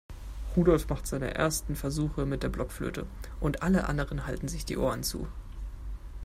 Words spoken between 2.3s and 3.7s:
der Blockflöte und